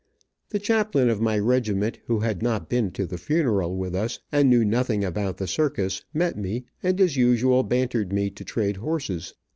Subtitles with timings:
[0.49, 4.49] The chaplain of my regiment, who had not been to the funeral with us, and
[4.49, 9.35] knew nothing about the circus, met me, and, as usual, bantered me to trade horses.